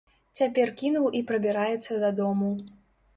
[0.37, 2.49] Цяпер кінуў і прабіраецца дадому.